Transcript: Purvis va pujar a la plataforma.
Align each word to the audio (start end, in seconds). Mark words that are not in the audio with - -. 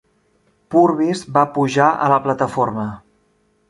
Purvis 0.75 1.23
va 1.37 1.45
pujar 1.59 1.93
a 2.07 2.11
la 2.17 2.21
plataforma. 2.27 2.91